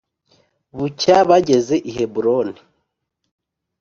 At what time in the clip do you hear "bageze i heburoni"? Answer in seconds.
1.29-2.59